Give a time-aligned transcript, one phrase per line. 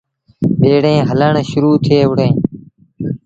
[0.59, 2.31] ٻيٚڙيٚن هلڻ شرو ٿئي وُهڙيٚن۔